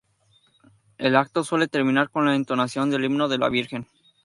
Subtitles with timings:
[0.97, 3.85] El acto suele terminar con la entonación del himno de la Virgen.